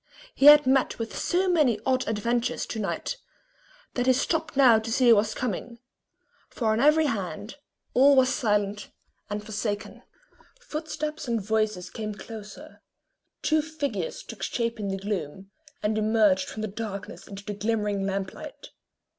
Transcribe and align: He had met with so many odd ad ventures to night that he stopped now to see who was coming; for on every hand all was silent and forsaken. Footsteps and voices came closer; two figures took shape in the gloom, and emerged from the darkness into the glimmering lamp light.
He 0.33 0.47
had 0.47 0.65
met 0.65 0.97
with 0.97 1.15
so 1.15 1.47
many 1.47 1.79
odd 1.85 2.07
ad 2.07 2.17
ventures 2.17 2.65
to 2.65 2.79
night 2.79 3.17
that 3.93 4.07
he 4.07 4.13
stopped 4.13 4.57
now 4.57 4.79
to 4.79 4.91
see 4.91 5.09
who 5.09 5.15
was 5.15 5.35
coming; 5.35 5.77
for 6.49 6.71
on 6.71 6.79
every 6.79 7.05
hand 7.05 7.57
all 7.93 8.15
was 8.15 8.29
silent 8.33 8.89
and 9.29 9.43
forsaken. 9.43 10.01
Footsteps 10.59 11.27
and 11.27 11.39
voices 11.39 11.91
came 11.91 12.15
closer; 12.15 12.81
two 13.43 13.61
figures 13.61 14.23
took 14.23 14.41
shape 14.41 14.79
in 14.79 14.87
the 14.87 14.97
gloom, 14.97 15.51
and 15.83 15.95
emerged 15.99 16.49
from 16.49 16.63
the 16.63 16.67
darkness 16.67 17.27
into 17.27 17.45
the 17.45 17.53
glimmering 17.53 18.03
lamp 18.07 18.33
light. 18.33 18.69